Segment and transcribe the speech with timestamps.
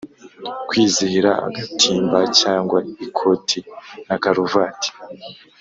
[0.67, 3.59] “Kwizihira agatimba cyangwa ikoti
[4.07, 4.89] na karuvati”